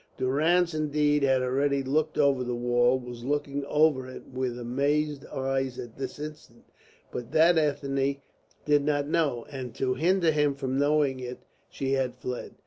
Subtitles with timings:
[0.17, 5.77] Durrance, indeed, had already looked over the wall, was looking over it with amazed eyes
[5.77, 6.63] at this instant,
[7.11, 8.15] but that Ethne
[8.65, 11.37] did not know, and to hinder him from knowing it
[11.69, 12.55] she had fled.